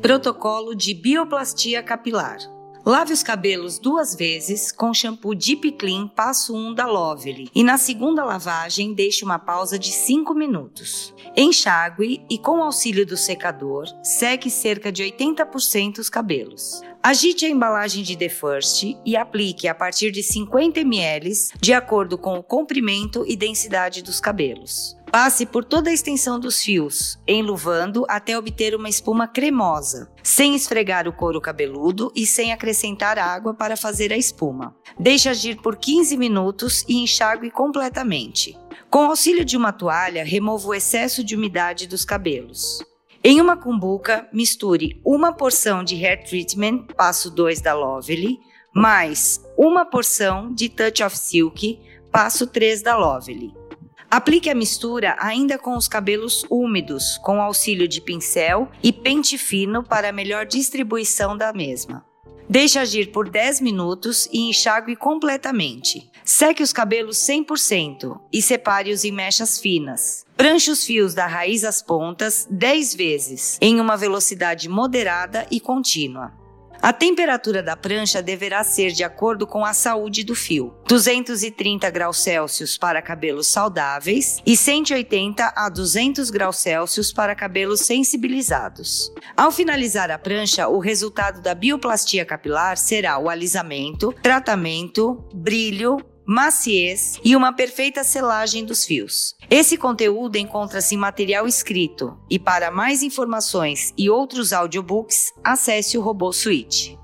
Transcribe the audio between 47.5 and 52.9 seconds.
da Lovely, mais uma porção de Touch of Silk, passo 3